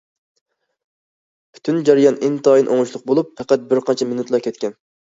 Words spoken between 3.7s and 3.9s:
بىر